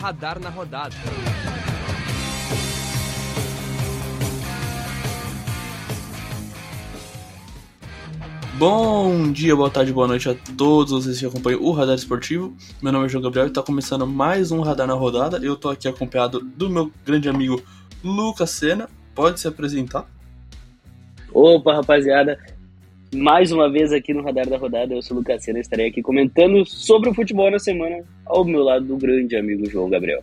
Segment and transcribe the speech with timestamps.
[0.00, 0.96] Radar na Rodada.
[8.56, 12.56] Bom dia, boa tarde, boa noite a todos vocês que acompanham o Radar Esportivo.
[12.80, 15.36] Meu nome é João Gabriel e está começando mais um Radar na Rodada.
[15.36, 17.62] Eu estou aqui acompanhado do meu grande amigo
[18.02, 18.88] Lucas Sena.
[19.14, 20.08] Pode se apresentar?
[21.30, 22.38] Opa, rapaziada.
[23.14, 26.00] Mais uma vez aqui no Radar da Rodada, eu sou o Lucas Sena, estarei aqui
[26.00, 30.22] comentando sobre o futebol na semana ao meu lado do grande amigo João Gabriel.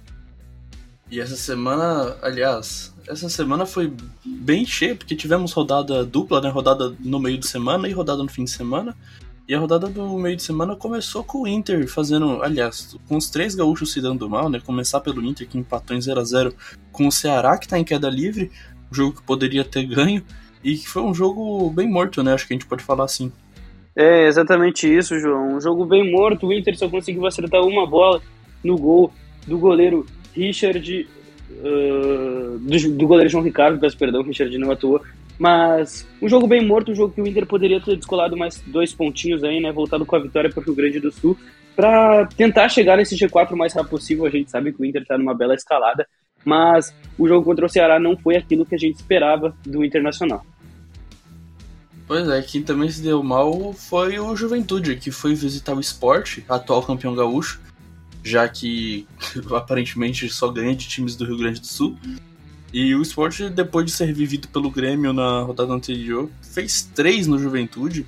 [1.12, 3.92] E essa semana, aliás, essa semana foi
[4.26, 6.50] bem cheia, porque tivemos rodada dupla, né?
[6.50, 8.96] Rodada no meio de semana e rodada no fim de semana.
[9.48, 13.30] E a rodada do meio de semana começou com o Inter fazendo, aliás, com os
[13.30, 14.62] três gaúchos se dando mal, né?
[14.62, 16.56] Começar pelo Inter que empatou em 0 a 0
[16.92, 18.52] com o Ceará, que tá em queda livre,
[18.92, 20.22] um jogo que poderia ter ganho,
[20.68, 22.34] e que foi um jogo bem morto, né?
[22.34, 23.32] Acho que a gente pode falar assim.
[23.96, 25.56] É exatamente isso, João.
[25.56, 26.46] Um jogo bem morto.
[26.46, 28.22] O Inter só conseguiu acertar uma bola
[28.62, 29.14] no gol
[29.48, 31.08] do goleiro Richard,
[31.52, 35.02] uh, do, do, goleiro João Ricardo, peço perdão, Richard não atuou,
[35.40, 38.94] mas um jogo bem morto, um jogo que o Inter poderia ter descolado mais dois
[38.94, 41.38] pontinhos aí, né, voltado com a vitória para o Rio Grande do Sul,
[41.76, 45.04] para tentar chegar nesse G4 o mais rápido possível, a gente sabe que o Inter
[45.04, 46.06] está numa bela escalada,
[46.44, 50.46] mas o jogo contra o Ceará não foi aquilo que a gente esperava do Internacional.
[52.08, 56.40] Pois é, quem também se deu mal foi o Juventude, que foi visitar o Sport,
[56.48, 57.60] atual campeão gaúcho,
[58.24, 59.06] já que
[59.54, 61.98] aparentemente só ganha de times do Rio Grande do Sul.
[62.72, 67.38] E o Sport, depois de ser vivido pelo Grêmio na rodada anterior, fez três no
[67.38, 68.06] Juventude,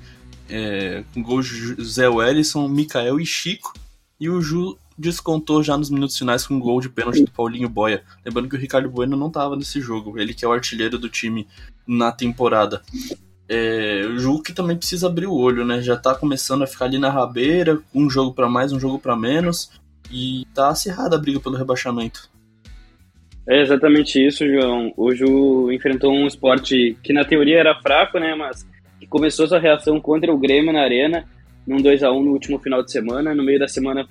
[0.48, 3.74] é, com gols de Zé Wellison, Mikael e Chico.
[4.18, 7.68] E o Ju descontou já nos minutos finais com um gol de pênalti do Paulinho
[7.68, 8.02] Boia.
[8.24, 11.08] Lembrando que o Ricardo Bueno não estava nesse jogo, ele que é o artilheiro do
[11.08, 11.46] time
[11.86, 12.82] na temporada.
[13.52, 15.82] É, o Ju que também precisa abrir o olho, né?
[15.82, 19.16] Já tá começando a ficar ali na rabeira, um jogo para mais, um jogo para
[19.16, 19.72] menos.
[20.08, 22.30] E tá acirrada a briga pelo rebaixamento.
[23.48, 24.92] É exatamente isso, João.
[24.96, 28.36] O Ju enfrentou um esporte que na teoria era fraco, né?
[28.36, 28.64] Mas
[29.00, 31.26] que começou sua reação contra o Grêmio na Arena,
[31.66, 33.34] num 2 a 1 no último final de semana.
[33.34, 34.06] No meio da semana,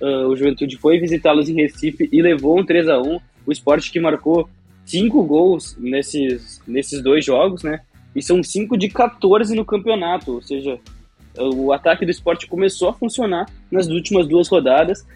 [0.00, 3.90] uh, o Juventude foi visitá-los em Recife e levou um 3 a 1 O esporte
[3.90, 4.48] que marcou
[4.86, 7.80] cinco gols nesses, nesses dois jogos, né?
[8.18, 10.78] E são cinco de 14 no campeonato, ou seja,
[11.38, 15.06] o ataque do esporte começou a funcionar nas últimas duas rodadas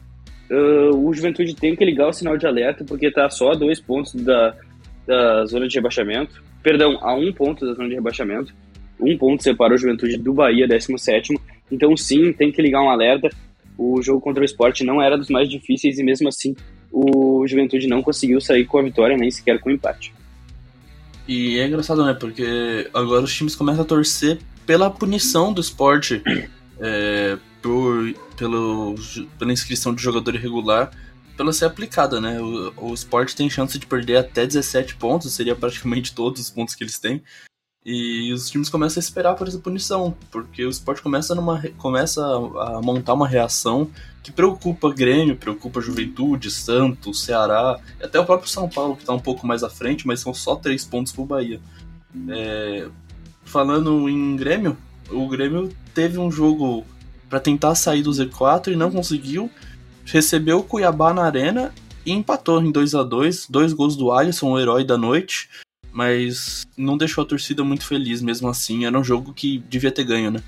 [0.52, 3.80] uh, o Juventude tem que ligar o sinal de alerta, porque está só a dois
[3.80, 4.54] pontos da,
[5.06, 6.42] da zona de rebaixamento.
[6.62, 8.54] Perdão, a um ponto da zona de rebaixamento.
[9.00, 11.34] Um ponto separa o Juventude do Bahia, 17.
[11.70, 13.28] Então, sim, tem que ligar um alerta.
[13.76, 16.54] O jogo contra o esporte não era dos mais difíceis e, mesmo assim,
[16.92, 20.12] o Juventude não conseguiu sair com a vitória, nem sequer com o empate.
[21.32, 22.12] E é engraçado, né?
[22.12, 26.22] Porque agora os times começam a torcer pela punição do esporte.
[26.84, 28.96] É, por, pelo,
[29.38, 30.90] pela inscrição de jogador irregular
[31.36, 32.40] pela ser aplicada, né?
[32.40, 36.74] O, o esporte tem chance de perder até 17 pontos, seria praticamente todos os pontos
[36.74, 37.22] que eles têm.
[37.84, 42.24] E os times começam a esperar por essa punição, porque o esporte começa, numa, começa
[42.24, 43.90] a, montar uma reação
[44.22, 49.18] que preocupa Grêmio, preocupa Juventude, Santos, Ceará, até o próprio São Paulo, que está um
[49.18, 51.60] pouco mais à frente, mas são só três pontos pro Bahia.
[52.28, 52.88] É,
[53.44, 54.76] falando em Grêmio,
[55.10, 56.86] o Grêmio teve um jogo
[57.28, 59.50] para tentar sair do Z4 e não conseguiu.
[60.04, 61.74] Recebeu o Cuiabá na arena
[62.06, 65.48] e empatou em 2 a 2 Dois gols do Alisson, o herói da noite.
[65.92, 68.86] Mas não deixou a torcida muito feliz mesmo assim.
[68.86, 70.42] Era um jogo que devia ter ganho, né?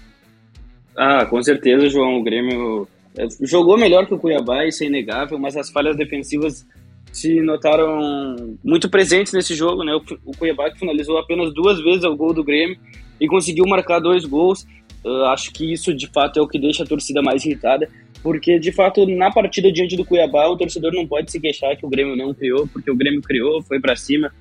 [0.96, 2.18] Ah, com certeza, João.
[2.18, 6.66] O Grêmio é, jogou melhor que o Cuiabá, isso é inegável, mas as falhas defensivas
[7.12, 9.94] se notaram muito presentes nesse jogo, né?
[10.24, 12.76] O Cuiabá que finalizou apenas duas vezes o gol do Grêmio
[13.20, 14.66] e conseguiu marcar dois gols.
[15.04, 17.88] Uh, acho que isso de fato é o que deixa a torcida mais irritada,
[18.22, 21.86] porque de fato na partida diante do Cuiabá o torcedor não pode se queixar que
[21.86, 24.32] o Grêmio não criou, porque o Grêmio criou, foi para cima,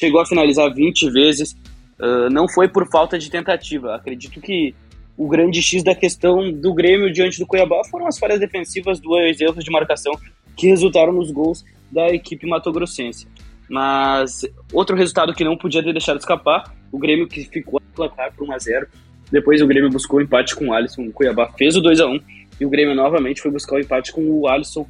[0.00, 1.52] chegou a finalizar 20 vezes,
[2.00, 3.94] uh, não foi por falta de tentativa.
[3.94, 4.74] Acredito que
[5.16, 9.38] o grande X da questão do Grêmio diante do Cuiabá foram as falhas defensivas, dois
[9.38, 10.12] erros de marcação
[10.56, 13.28] que resultaram nos gols da equipe matogrossense.
[13.68, 18.32] Mas outro resultado que não podia ter deixado escapar, o Grêmio que ficou a placar
[18.34, 18.86] por 1 a 0
[19.30, 21.02] depois o Grêmio buscou o empate com o Alisson.
[21.02, 22.20] O Cuiabá fez o 2 a 1
[22.60, 24.86] e o Grêmio novamente foi buscar o empate com o Alisson,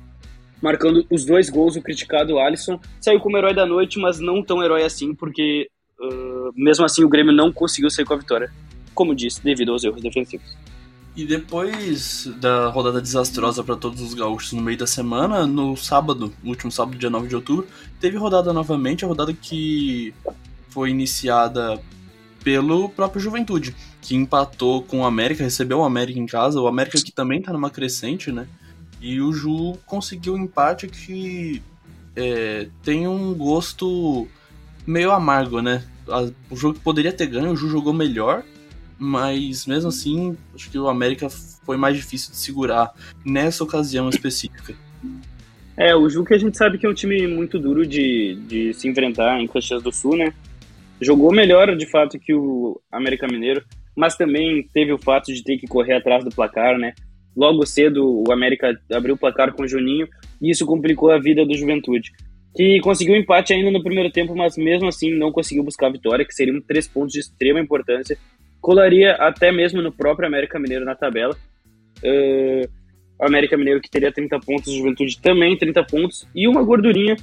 [0.63, 1.77] marcando os dois gols.
[1.77, 5.69] O criticado Alisson saiu como herói da noite, mas não tão herói assim, porque
[6.01, 8.53] uh, mesmo assim o Grêmio não conseguiu sair com a vitória,
[8.95, 10.57] como disse, devido aos erros defensivos.
[11.17, 16.33] E depois da rodada desastrosa para todos os gaúchos no meio da semana, no sábado,
[16.43, 17.67] no último sábado, dia 9 de outubro,
[18.01, 20.15] teve rodada novamente, a rodada que
[20.69, 21.81] foi iniciada
[22.45, 26.99] pelo próprio Juventude, que empatou com o América, recebeu o América em casa, o América
[27.05, 28.47] que também tá numa crescente, né?
[29.01, 31.63] E o Ju conseguiu um empate que
[32.15, 34.29] é, tem um gosto
[34.87, 35.83] meio amargo, né?
[36.51, 38.43] O jogo poderia ter ganho, o Ju jogou melhor,
[38.99, 42.93] mas mesmo assim, acho que o América foi mais difícil de segurar
[43.25, 44.75] nessa ocasião específica.
[45.77, 48.75] É, o Ju que a gente sabe que é um time muito duro de, de
[48.75, 50.35] se enfrentar em Caxias do Sul, né?
[51.01, 53.65] Jogou melhor, de fato, que o América Mineiro,
[53.97, 56.93] mas também teve o fato de ter que correr atrás do placar, né?
[57.37, 60.09] Logo cedo, o América abriu o placar com o Juninho
[60.41, 62.11] e isso complicou a vida do Juventude,
[62.55, 66.25] que conseguiu empate ainda no primeiro tempo, mas mesmo assim não conseguiu buscar a vitória,
[66.25, 68.19] que seriam três pontos de extrema importância.
[68.61, 71.37] Colaria até mesmo no próprio América Mineiro na tabela.
[72.03, 72.69] Uh,
[73.19, 77.17] o América Mineiro que teria 30 pontos, Juventude também 30 pontos e uma gordurinha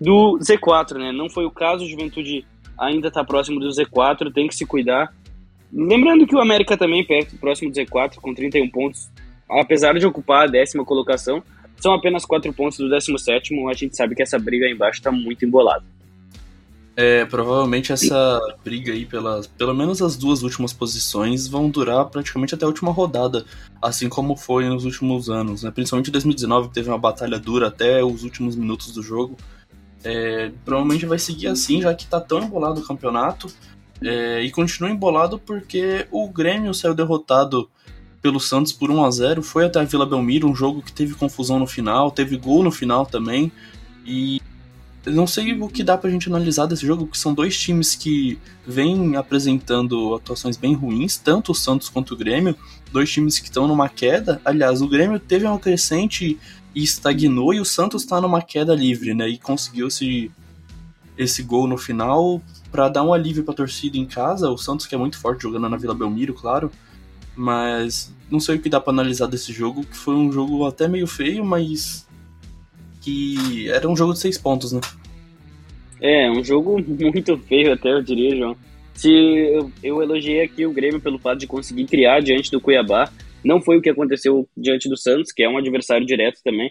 [0.00, 1.12] do Z4, né?
[1.12, 2.44] Não foi o caso, o Juventude
[2.78, 5.14] ainda está próximo do Z4, tem que se cuidar.
[5.72, 9.10] Lembrando que o América também perto, próximo do Z4, com 31 pontos,
[9.58, 11.42] apesar de ocupar a décima colocação,
[11.80, 13.54] são apenas 4 pontos do 17.
[13.68, 15.84] A gente sabe que essa briga aí embaixo está muito embolada.
[16.96, 22.54] É, provavelmente essa briga aí, pelas, pelo menos as duas últimas posições, vão durar praticamente
[22.54, 23.44] até a última rodada,
[23.80, 25.70] assim como foi nos últimos anos, né?
[25.70, 29.36] Principalmente em 2019, que teve uma batalha dura até os últimos minutos do jogo.
[30.04, 33.46] É, provavelmente vai seguir assim, já que tá tão embolado o campeonato.
[34.02, 37.70] É, e continua embolado porque o Grêmio saiu derrotado
[38.22, 41.14] pelo Santos por 1 a 0 foi até a Vila Belmiro, um jogo que teve
[41.14, 43.50] confusão no final, teve gol no final também.
[44.04, 44.40] E
[45.06, 48.38] não sei o que dá pra gente analisar desse jogo, porque são dois times que
[48.66, 52.54] vêm apresentando atuações bem ruins, tanto o Santos quanto o Grêmio,
[52.92, 54.40] dois times que estão numa queda.
[54.44, 56.38] Aliás, o Grêmio teve uma crescente
[56.74, 59.28] e estagnou, e o Santos está numa queda livre, né?
[59.28, 60.30] E conseguiu esse,
[61.16, 64.50] esse gol no final para dar um alívio para a torcida em casa.
[64.50, 66.70] O Santos, que é muito forte jogando na Vila Belmiro, claro.
[67.36, 70.86] Mas não sei o que dá para analisar desse jogo, que foi um jogo até
[70.86, 72.06] meio feio, mas
[73.00, 74.80] que era um jogo de seis pontos, né?
[76.00, 78.56] É, um jogo muito feio até, eu diria, João.
[78.94, 83.10] Se eu, eu elogiei aqui o Grêmio pelo fato de conseguir criar diante do Cuiabá,
[83.42, 86.70] não foi o que aconteceu diante do Santos, que é um adversário direto também.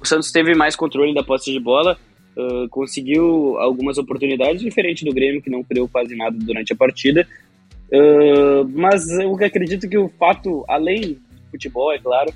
[0.00, 1.96] O Santos teve mais controle da posse de bola,
[2.36, 7.26] uh, conseguiu algumas oportunidades, diferente do Grêmio, que não criou quase nada durante a partida.
[7.90, 12.30] Uh, mas eu acredito que o fato, além do futebol, é claro,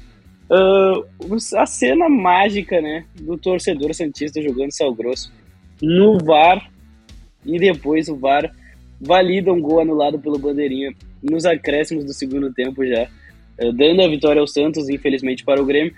[0.51, 5.33] uh, a cena mágica né, do torcedor Santista jogando Sal Grosso
[5.81, 6.71] no VAR
[7.45, 8.51] e depois o VAR
[9.01, 13.09] valida um gol anulado pelo Bandeirinha nos acréscimos do segundo tempo já.
[13.59, 15.93] Eh, dando a vitória ao Santos, infelizmente para o Grêmio,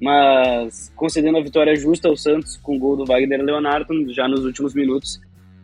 [0.00, 4.44] mas concedendo a vitória justa ao Santos com o gol do Wagner Leonardo já nos
[4.44, 5.20] últimos minutos.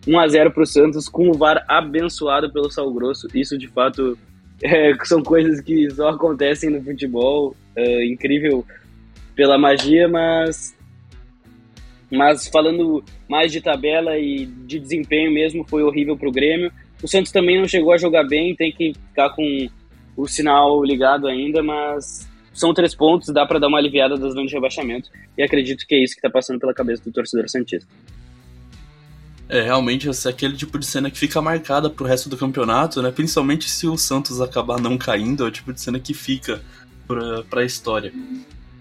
[0.07, 3.27] 1 a 0 para o Santos com o VAR abençoado pelo Sal Grosso.
[3.35, 4.17] Isso de fato
[4.63, 7.57] é, são coisas que só acontecem no futebol.
[7.75, 8.65] É, incrível
[9.35, 10.75] pela magia, mas
[12.11, 16.73] mas falando mais de tabela e de desempenho mesmo, foi horrível para o Grêmio.
[17.03, 19.69] O Santos também não chegou a jogar bem, tem que ficar com
[20.17, 24.49] o sinal ligado ainda, mas são três pontos, dá para dar uma aliviada das zonas
[24.49, 25.11] de rebaixamento.
[25.37, 27.87] E acredito que é isso que está passando pela cabeça do torcedor Santista.
[29.49, 33.13] É, realmente, é aquele tipo de cena que fica marcada pro resto do campeonato, né?
[33.13, 36.61] Principalmente se o Santos acabar não caindo, é o tipo de cena que fica
[37.07, 38.13] pra, pra história.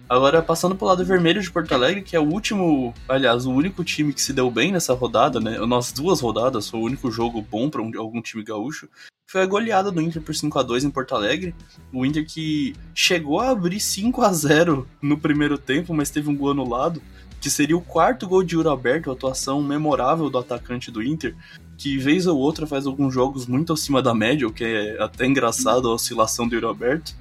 [0.10, 3.84] Agora, passando pro lado vermelho de Porto Alegre, que é o último, aliás, o único
[3.84, 5.58] time que se deu bem nessa rodada, né?
[5.66, 8.88] Nas duas rodadas, foi o único jogo bom para um, algum time gaúcho
[9.36, 11.54] foi a goleada do Inter por 5 a 2 em Porto Alegre.
[11.92, 16.38] O Inter que chegou a abrir 5 a 0 no primeiro tempo, mas teve um
[16.38, 17.02] gol anulado,
[17.40, 21.36] que seria o quarto gol de Yuri Alberto, atuação memorável do atacante do Inter,
[21.78, 25.26] que vez ou outra faz alguns jogos muito acima da média, o que é até
[25.26, 27.14] engraçado a oscilação do Yuri Alberto.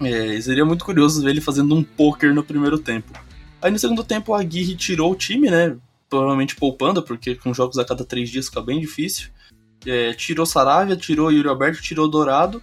[0.00, 3.12] É, seria muito curioso ver ele fazendo um poker no primeiro tempo.
[3.60, 5.76] Aí no segundo tempo a Aguirre tirou o time, né?
[6.08, 9.28] Provavelmente poupando, porque com jogos a cada três dias fica bem difícil.
[9.86, 12.62] É, tirou Saravia, tirou Yuri Alberto, tirou Dourado.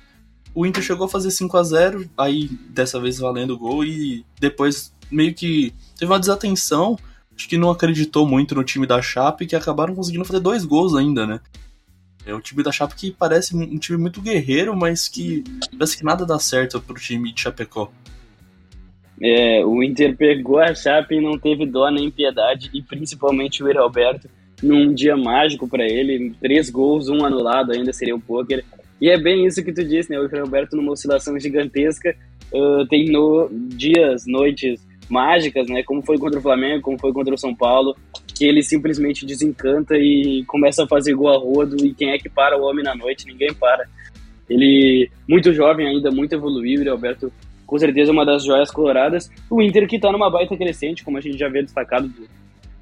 [0.54, 4.26] O Inter chegou a fazer 5 a 0 aí dessa vez valendo o gol, e
[4.40, 6.98] depois meio que teve uma desatenção.
[7.36, 10.96] Acho que não acreditou muito no time da Chape, que acabaram conseguindo fazer dois gols
[10.96, 11.40] ainda, né?
[12.26, 16.04] É o time da Chape que parece um time muito guerreiro, mas que parece que
[16.04, 17.92] nada dá certo pro time de Chapecó.
[19.22, 23.80] É, o Inter pegou a Chape e não teve dó nem piedade, e principalmente o
[23.80, 24.30] Alberto
[24.62, 28.64] num dia mágico para ele, três gols, um anulado ainda seria o poker.
[29.00, 30.20] E é bem isso que tu disse, né?
[30.20, 32.16] O Roberto numa oscilação gigantesca,
[32.52, 35.84] uh, tem no, dias, noites mágicas, né?
[35.84, 37.96] Como foi contra o Flamengo, como foi contra o São Paulo,
[38.36, 41.86] que ele simplesmente desencanta e começa a fazer gol a rodo.
[41.86, 43.26] E quem é que para o homem na noite?
[43.26, 43.86] Ninguém para.
[44.50, 47.32] Ele, muito jovem ainda, muito evoluído, o Roberto
[47.66, 49.30] com certeza uma das joias coloradas.
[49.50, 52.10] O Inter que está numa baita crescente, como a gente já havia destacado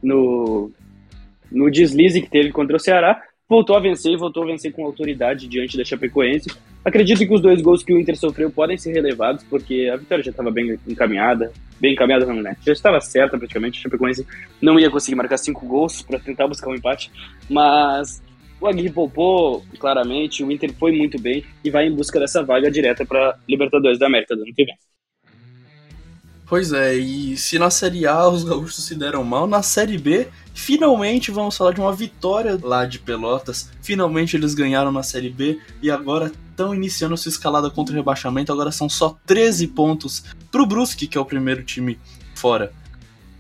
[0.01, 0.71] no,
[1.51, 4.85] no deslize que teve contra o Ceará, voltou a vencer e voltou a vencer com
[4.85, 6.49] autoridade diante da Chapecoense.
[6.85, 10.23] Acredito que os dois gols que o Inter sofreu podem ser relevados, porque a vitória
[10.23, 11.51] já estava bem encaminhada,
[11.81, 12.55] bem encaminhada não, né?
[12.63, 14.25] Já estava certa praticamente, a Chapecoense
[14.61, 17.11] não ia conseguir marcar cinco gols para tentar buscar um empate,
[17.49, 18.21] mas
[18.61, 22.69] o Aguirre poupou claramente, o Inter foi muito bem e vai em busca dessa vaga
[22.69, 24.75] direta para Libertadores da América do ano que vem.
[26.47, 30.27] Pois é, e se na Série A os gaúchos se deram mal, na Série B,
[30.53, 33.71] finalmente vamos falar de uma vitória lá de Pelotas.
[33.81, 38.51] Finalmente eles ganharam na Série B e agora estão iniciando sua escalada contra o rebaixamento.
[38.51, 41.99] Agora são só 13 pontos pro Brusque, que é o primeiro time
[42.35, 42.71] fora.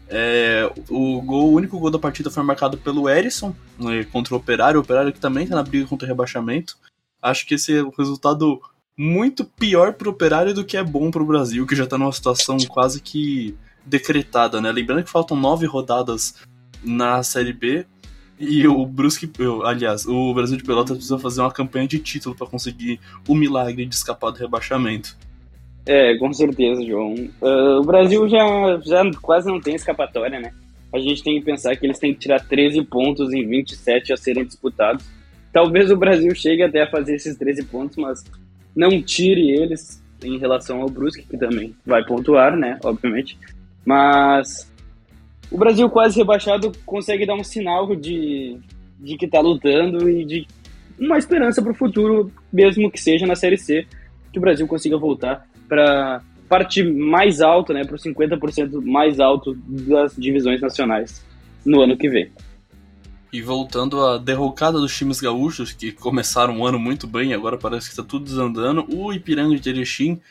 [0.07, 4.37] É, o, gol, o único gol da partida foi marcado pelo Erisson né, contra o
[4.37, 4.79] Operário.
[4.79, 6.75] O Operário que também está na briga contra o rebaixamento.
[7.21, 8.59] Acho que esse é o resultado
[8.97, 12.57] muito pior pro Operário do que é bom pro Brasil, que já tá numa situação
[12.69, 14.71] quase que decretada, né?
[14.71, 16.35] Lembrando que faltam nove rodadas
[16.83, 17.85] na Série B
[18.39, 19.31] e o Brusque,
[19.63, 23.85] aliás, o Brasil de Pelotas precisa fazer uma campanha de título para conseguir o milagre
[23.85, 25.17] de escapar do rebaixamento.
[25.85, 27.13] É, com certeza, João.
[27.41, 30.51] Uh, o Brasil já, já quase não tem escapatória, né?
[30.91, 34.17] A gente tem que pensar que eles têm que tirar 13 pontos em 27 a
[34.17, 35.05] serem disputados.
[35.53, 38.23] Talvez o Brasil chegue até a fazer esses 13 pontos, mas
[38.75, 43.37] não tire eles em relação ao Brusque, que também vai pontuar, né, obviamente.
[43.85, 44.71] Mas
[45.51, 48.57] o Brasil quase rebaixado consegue dar um sinal de,
[48.99, 50.47] de que está lutando e de
[50.99, 53.85] uma esperança para o futuro, mesmo que seja na Série C,
[54.31, 59.55] que o Brasil consiga voltar para parte mais alta, né, para o 50% mais alto
[59.67, 61.23] das divisões nacionais
[61.65, 62.29] no ano que vem.
[63.31, 67.87] E voltando à derrocada dos times gaúchos, que começaram o ano muito bem, agora parece
[67.87, 70.21] que está tudo desandando, o Ipiranga de Erechim,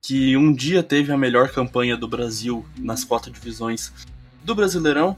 [0.00, 3.92] que um dia teve a melhor campanha do Brasil nas quatro divisões
[4.42, 5.16] do Brasileirão,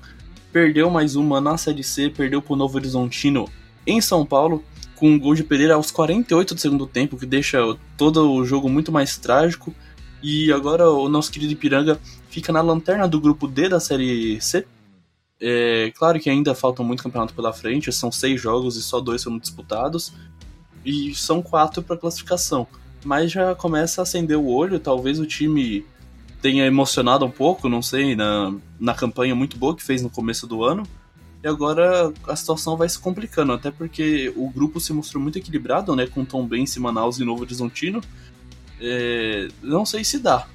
[0.53, 3.49] perdeu mais uma na Série C, perdeu para o Novo Horizontino
[3.87, 4.65] em São Paulo,
[4.95, 7.59] com um gol de Pereira aos 48 do segundo tempo, que deixa
[7.97, 9.75] todo o jogo muito mais trágico.
[10.23, 12.01] E agora o nosso querido Ipiranga
[12.31, 14.67] fica na lanterna do grupo D da Série C,
[15.41, 19.23] é, claro que ainda faltam muito campeonato pela frente, são seis jogos e só dois
[19.23, 20.13] foram disputados,
[20.85, 22.67] e são quatro para classificação.
[23.05, 25.85] Mas já começa a acender o olho, talvez o time
[26.41, 30.47] tenha emocionado um pouco, não sei, na, na campanha muito boa que fez no começo
[30.47, 30.85] do ano.
[31.43, 35.95] E agora a situação vai se complicando, até porque o grupo se mostrou muito equilibrado,
[35.95, 36.07] né?
[36.07, 38.01] Com Tom Benz, Manaus e Novo Horizontino.
[38.81, 40.47] É, não sei se dá.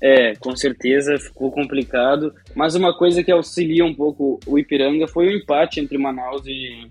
[0.00, 2.32] É, com certeza ficou complicado.
[2.54, 6.86] Mas uma coisa que auxilia um pouco o Ipiranga foi o empate entre Manaus e,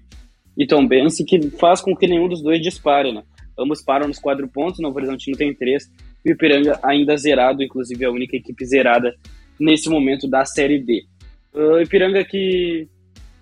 [0.57, 3.23] e Tombense, que faz com que nenhum dos dois dispare, né?
[3.57, 5.89] Ambos param nos quatro pontos, Novo Horizontino tem três,
[6.23, 9.15] e o Ipiranga ainda zerado, inclusive a única equipe zerada
[9.59, 11.05] nesse momento da Série D.
[11.53, 12.87] O Ipiranga que,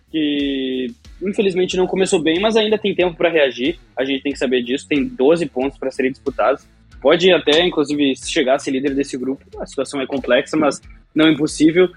[0.10, 0.88] que
[1.22, 4.64] infelizmente não começou bem, mas ainda tem tempo para reagir, a gente tem que saber
[4.64, 6.66] disso, tem 12 pontos para serem disputados
[7.06, 9.46] Pode até, inclusive, chegar a ser líder desse grupo.
[9.60, 10.82] A situação é complexa, mas
[11.14, 11.88] não impossível.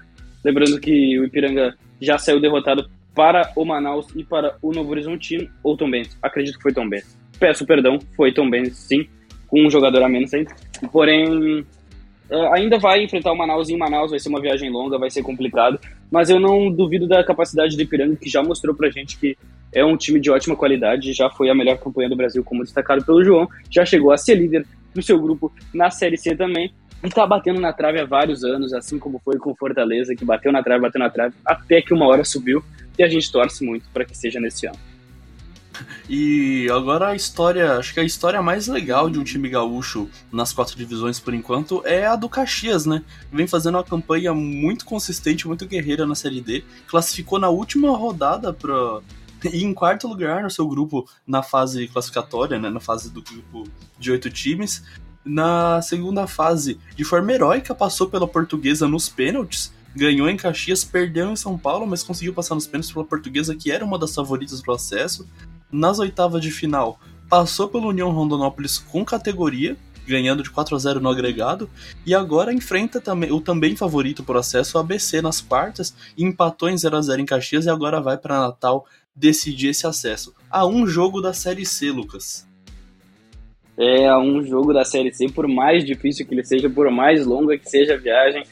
[0.45, 5.49] Lembrando que o Ipiranga já saiu derrotado para o Manaus e para o Novo Horizontino,
[5.63, 6.15] ou Tom Benz.
[6.21, 7.17] Acredito que foi Tom Benz.
[7.39, 9.07] Peço perdão, foi Tom Benz, sim,
[9.47, 10.55] com um jogador a menos ainda.
[10.91, 11.65] Porém,
[12.29, 15.23] eh, ainda vai enfrentar o Manaus em Manaus, vai ser uma viagem longa, vai ser
[15.23, 15.79] complicado,
[16.11, 19.35] mas eu não duvido da capacidade do Ipiranga, que já mostrou pra gente que
[19.73, 23.03] é um time de ótima qualidade, já foi a melhor campanha do Brasil, como destacado
[23.05, 26.73] pelo João, já chegou a ser líder do seu grupo na Série C também.
[27.01, 30.51] E tá batendo na trave há vários anos, assim como foi com Fortaleza, que bateu
[30.51, 32.61] na trave, bateu na trave, até que uma hora subiu.
[32.97, 34.77] E a gente torce muito para que seja nesse ano.
[36.09, 40.51] E agora a história, acho que a história mais legal de um time gaúcho nas
[40.51, 43.01] quatro divisões por enquanto é a do Caxias, né?
[43.31, 46.63] Vem fazendo uma campanha muito consistente, muito guerreira na Série D.
[46.87, 48.99] Classificou na última rodada para
[49.45, 53.63] e em quarto lugar no seu grupo na fase classificatória, né, na fase do grupo
[53.97, 54.83] de oito times.
[55.23, 61.31] Na segunda fase, de forma heróica, passou pela portuguesa nos pênaltis, ganhou em Caxias, perdeu
[61.31, 64.61] em São Paulo, mas conseguiu passar nos pênaltis pela portuguesa, que era uma das favoritas
[64.61, 65.27] do acesso.
[65.71, 69.77] Nas oitavas de final, passou pela União Rondonópolis com categoria,
[70.07, 71.69] ganhando de 4 a 0 no agregado,
[72.05, 76.77] e agora enfrenta também o também favorito por acesso, o ABC, nas quartas, empatou em
[76.77, 78.85] 0 a 0 em Caxias e agora vai para Natal
[79.19, 80.33] decidir esse acesso.
[80.49, 82.47] A um jogo da Série C, Lucas.
[83.77, 87.25] É, a um jogo da Série C, por mais difícil que ele seja, por mais
[87.25, 88.43] longa que seja a viagem,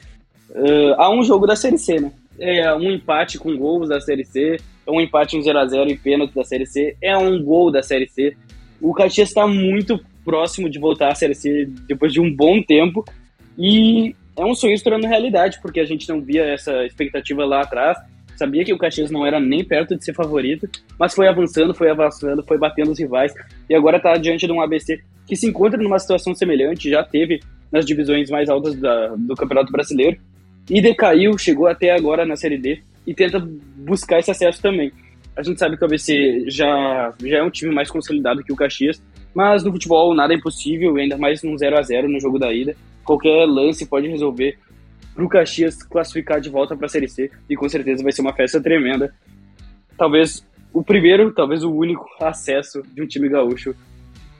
[0.52, 2.12] uh, a um jogo da Série C, né?
[2.40, 6.34] É um empate com gols da Série C, é um empate em 0x0 e pênalti
[6.34, 8.38] da Série C, é um gol da Série C.
[8.80, 13.04] O Caxias está muito próximo de voltar à Série C depois de um bom tempo.
[13.58, 17.62] E é um sonho se tornando realidade, porque a gente não via essa expectativa lá
[17.62, 17.98] atrás.
[18.38, 21.90] Sabia que o Caxias não era nem perto de ser favorito, mas foi avançando, foi
[21.90, 23.34] avançando, foi batendo os rivais
[23.68, 27.40] e agora está diante de um ABC que se encontra numa situação semelhante, já teve
[27.72, 30.18] nas divisões mais altas da, do Campeonato Brasileiro
[30.70, 33.40] e decaiu, chegou até agora na Série D e tenta
[33.76, 34.92] buscar esse acesso também.
[35.36, 38.56] A gente sabe que o ABC já, já é um time mais consolidado que o
[38.56, 39.02] Caxias,
[39.34, 42.54] mas no futebol nada é impossível, ainda mais num 0 a 0 no jogo da
[42.54, 42.76] ida.
[43.04, 44.58] Qualquer lance pode resolver
[45.18, 48.22] para o Caxias classificar de volta para a Série C e com certeza vai ser
[48.22, 49.12] uma festa tremenda.
[49.98, 53.76] Talvez o primeiro, talvez o único acesso de um time gaúcho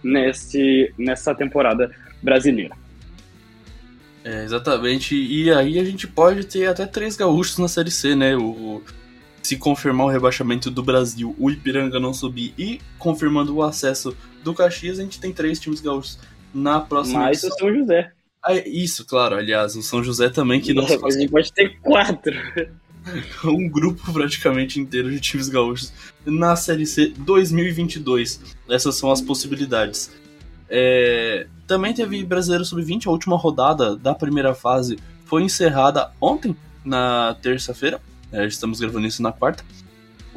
[0.04, 1.90] nesse, nessa temporada
[2.22, 2.76] brasileira.
[4.24, 8.36] É, exatamente, e aí a gente pode ter até três gaúchos na Série C, né?
[8.36, 8.84] O,
[9.42, 14.54] se confirmar o rebaixamento do Brasil, o Ipiranga não subir e confirmando o acesso do
[14.54, 16.20] Caxias, a gente tem três times gaúchos
[16.54, 18.12] na próxima Mais o São José.
[18.44, 19.36] Ah, isso, claro.
[19.36, 20.86] Aliás, o São José também que não.
[20.86, 22.34] A gente pode ter quatro.
[23.44, 25.94] um grupo praticamente inteiro de times gaúchos
[26.26, 28.42] na Série C 2022.
[28.70, 30.12] Essas são as possibilidades.
[30.70, 31.48] É...
[31.66, 38.02] Também teve Brasileiro Sub-20, a última rodada da primeira fase foi encerrada ontem, na terça-feira.
[38.32, 39.64] É, estamos gravando isso na quarta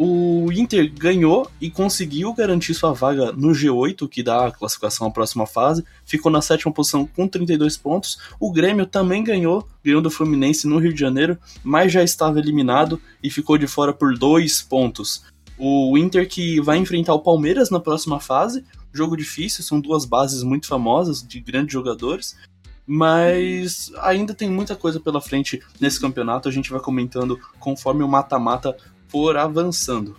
[0.03, 5.11] o Inter ganhou e conseguiu garantir sua vaga no G8, que dá a classificação à
[5.11, 8.17] próxima fase, ficou na sétima posição com 32 pontos.
[8.41, 12.99] O Grêmio também ganhou, ganhou do Fluminense no Rio de Janeiro, mas já estava eliminado
[13.23, 15.23] e ficou de fora por dois pontos.
[15.59, 18.65] O Inter que vai enfrentar o Palmeiras na próxima fase,
[18.95, 22.39] jogo difícil, são duas bases muito famosas de grandes jogadores,
[22.87, 26.49] mas ainda tem muita coisa pela frente nesse campeonato.
[26.49, 28.75] A gente vai comentando conforme o mata-mata
[29.11, 30.17] for avançando.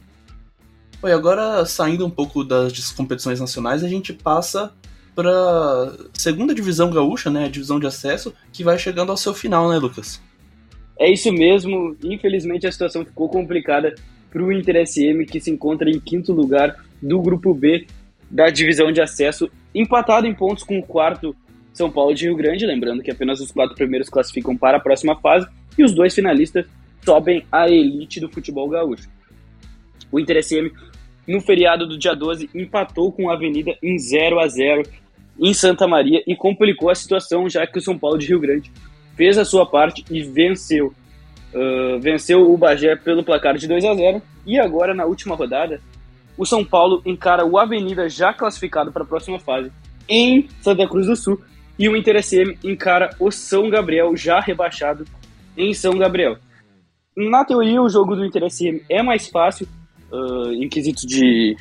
[1.03, 4.71] E agora saindo um pouco das competições nacionais, a gente passa
[5.15, 9.69] para segunda divisão gaúcha, né, a divisão de acesso, que vai chegando ao seu final,
[9.69, 10.21] né, Lucas?
[10.99, 11.95] É isso mesmo.
[12.03, 13.95] Infelizmente a situação ficou complicada
[14.29, 17.87] para o Inter SM, que se encontra em quinto lugar do grupo B
[18.29, 21.35] da divisão de acesso, empatado em pontos com o quarto
[21.73, 25.19] São Paulo de Rio Grande, lembrando que apenas os quatro primeiros classificam para a próxima
[25.19, 26.65] fase e os dois finalistas
[27.03, 29.09] sobem à elite do futebol gaúcho.
[30.11, 30.71] O Inter SM,
[31.27, 34.83] no feriado do dia 12, empatou com a Avenida em 0 a 0
[35.39, 38.71] em Santa Maria e complicou a situação, já que o São Paulo de Rio Grande
[39.15, 40.93] fez a sua parte e venceu.
[41.53, 45.81] Uh, venceu o Bagé pelo placar de 2 a 0 e agora, na última rodada,
[46.37, 49.69] o São Paulo encara o Avenida já classificado para a próxima fase
[50.07, 51.41] em Santa Cruz do Sul
[51.77, 55.05] e o Inter SM encara o São Gabriel já rebaixado
[55.57, 56.37] em São Gabriel.
[57.15, 59.67] Na teoria, o jogo do Inter SM é mais fácil,
[60.11, 61.57] uh, em quesito de,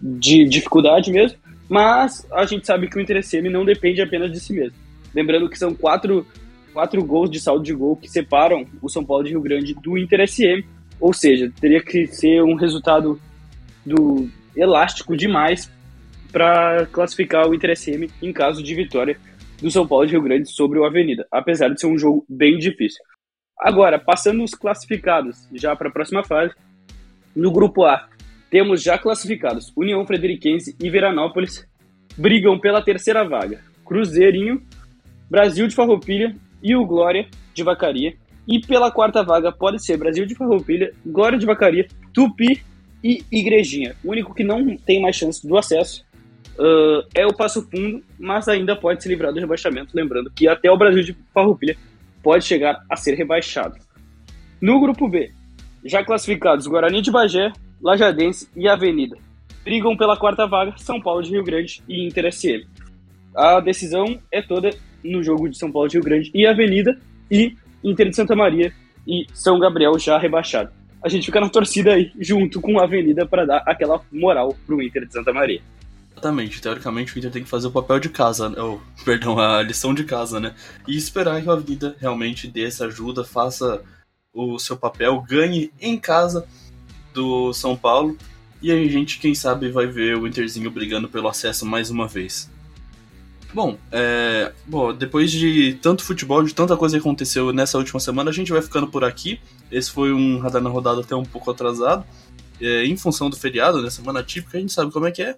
[0.00, 4.40] de dificuldade mesmo, mas a gente sabe que o Inter SM não depende apenas de
[4.40, 4.76] si mesmo.
[5.14, 6.24] Lembrando que são quatro,
[6.72, 9.98] quatro gols de saldo de gol que separam o São Paulo de Rio Grande do
[9.98, 10.64] Inter SM,
[11.00, 13.20] ou seja, teria que ser um resultado
[13.84, 15.70] do elástico demais
[16.30, 19.16] para classificar o Inter SM em caso de vitória
[19.60, 22.56] do São Paulo de Rio Grande sobre o Avenida, apesar de ser um jogo bem
[22.56, 23.02] difícil.
[23.60, 26.54] Agora, passando os classificados já para a próxima fase,
[27.36, 28.08] no grupo A,
[28.50, 31.68] temos já classificados União Frederiquense e Veranópolis,
[32.16, 33.62] brigam pela terceira vaga.
[33.84, 34.62] Cruzeirinho,
[35.28, 38.14] Brasil de Farroupilha e o Glória de Vacaria.
[38.48, 42.62] E pela quarta vaga pode ser Brasil de Farroupilha, Glória de Vacaria, Tupi
[43.04, 43.94] e Igrejinha.
[44.02, 46.04] O único que não tem mais chance do acesso
[46.58, 49.94] uh, é o Passo Fundo, mas ainda pode se livrar do rebaixamento.
[49.94, 51.76] Lembrando que até o Brasil de Farroupilha
[52.22, 53.78] pode chegar a ser rebaixado.
[54.60, 55.32] No grupo B,
[55.84, 57.52] já classificados Guarani de Bagé,
[57.82, 59.16] Lajadense e Avenida.
[59.64, 62.66] Brigam pela quarta vaga São Paulo de Rio Grande e Inter SM.
[63.34, 64.70] A decisão é toda
[65.02, 66.98] no jogo de São Paulo de Rio Grande e Avenida
[67.30, 68.72] e Inter de Santa Maria
[69.06, 70.70] e São Gabriel já rebaixado.
[71.02, 74.82] A gente fica na torcida aí junto com a Avenida para dar aquela moral pro
[74.82, 75.62] Inter de Santa Maria.
[76.20, 79.94] Exatamente, teoricamente o Inter tem que fazer o papel de casa, ou, perdão, a lição
[79.94, 80.54] de casa, né?
[80.86, 83.82] E esperar que a vida realmente dê essa ajuda, faça
[84.30, 86.46] o seu papel, ganhe em casa
[87.14, 88.18] do São Paulo.
[88.60, 92.50] E a gente, quem sabe, vai ver o Interzinho brigando pelo acesso mais uma vez.
[93.54, 98.28] Bom, é, bom, depois de tanto futebol, de tanta coisa que aconteceu nessa última semana,
[98.28, 99.40] a gente vai ficando por aqui.
[99.72, 102.04] Esse foi um radar na rodada até um pouco atrasado,
[102.60, 103.88] é, em função do feriado, né?
[103.88, 105.36] Semana típica, a gente sabe como é que é.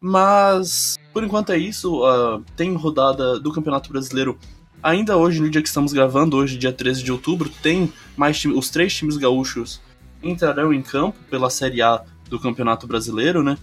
[0.00, 2.02] Mas, por enquanto é isso.
[2.02, 4.38] Uh, tem rodada do Campeonato Brasileiro
[4.82, 7.48] ainda hoje, no dia que estamos gravando, hoje, dia 13 de outubro.
[7.62, 9.80] Tem mais time, os três times gaúchos
[10.22, 13.56] entrarão em campo pela Série A do Campeonato Brasileiro, né?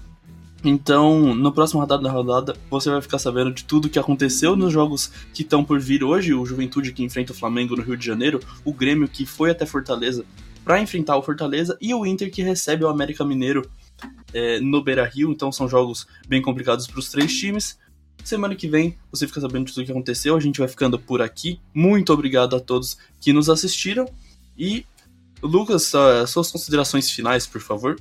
[0.66, 4.72] Então, no próximo rodada da rodada, você vai ficar sabendo de tudo que aconteceu nos
[4.72, 8.06] jogos que estão por vir hoje, o Juventude que enfrenta o Flamengo no Rio de
[8.06, 10.24] Janeiro, o Grêmio que foi até Fortaleza
[10.64, 13.70] para enfrentar o Fortaleza e o Inter que recebe o América Mineiro
[14.34, 17.80] é, no Beira-Rio, então são jogos bem complicados para os três times.
[18.24, 21.22] Semana que vem você fica sabendo de tudo que aconteceu, a gente vai ficando por
[21.22, 21.60] aqui.
[21.74, 24.08] Muito obrigado a todos que nos assistiram
[24.58, 24.86] e
[25.42, 25.92] Lucas,
[26.28, 27.98] suas considerações finais, por favor.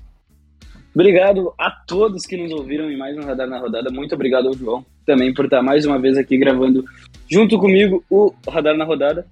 [0.94, 3.90] Obrigado a todos que nos ouviram em mais um Radar na Rodada.
[3.90, 6.84] Muito obrigado ao João também por estar mais uma vez aqui gravando
[7.28, 9.26] junto comigo o Radar na Rodada.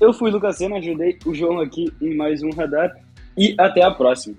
[0.00, 2.94] Eu fui Lucas Sena, ajudei o João aqui em mais um Radar
[3.36, 4.36] e até a próxima.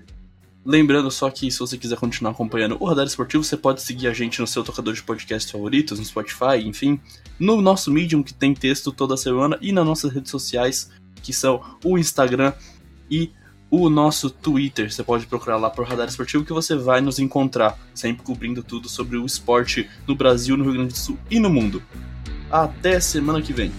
[0.70, 4.14] Lembrando só que se você quiser continuar acompanhando o Radar Esportivo, você pode seguir a
[4.14, 7.02] gente no seu tocador de podcast favoritos, no Spotify, enfim,
[7.40, 10.92] no nosso Medium que tem texto toda semana e nas nossas redes sociais,
[11.24, 12.54] que são o Instagram
[13.10, 13.32] e
[13.72, 14.94] o nosso Twitter.
[14.94, 18.88] Você pode procurar lá por Radar Esportivo que você vai nos encontrar, sempre cobrindo tudo
[18.88, 21.82] sobre o esporte no Brasil, no Rio Grande do Sul e no mundo.
[22.52, 23.72] Até semana que vem.